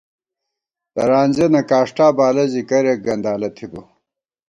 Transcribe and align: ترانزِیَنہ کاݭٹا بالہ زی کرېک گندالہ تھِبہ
ترانزِیَنہ 0.93 1.61
کاݭٹا 1.69 2.07
بالہ 2.17 2.45
زی 2.51 2.61
کرېک 2.69 2.99
گندالہ 3.05 3.49
تھِبہ 3.55 3.81